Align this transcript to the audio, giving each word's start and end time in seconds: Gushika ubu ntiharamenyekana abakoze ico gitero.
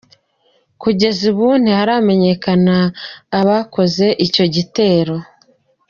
Gushika 0.81 1.23
ubu 1.31 1.47
ntiharamenyekana 1.61 2.75
abakoze 3.39 4.05
ico 4.25 4.43
gitero. 4.55 5.15